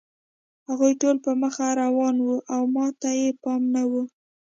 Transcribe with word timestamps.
هغوی 0.67 0.93
ټول 1.01 1.17
په 1.25 1.31
مخه 1.41 1.65
روان 1.81 2.15
وو 2.25 2.37
او 2.53 2.61
ما 2.75 2.87
ته 3.01 3.09
یې 3.19 3.29
پام 3.43 3.61
نه 3.73 3.83
و 3.89 3.91